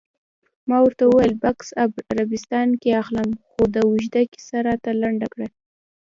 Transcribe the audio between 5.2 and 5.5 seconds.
کړه.